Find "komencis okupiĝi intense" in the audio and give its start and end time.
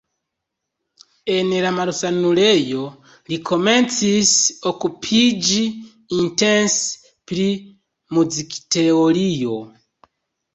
3.49-7.13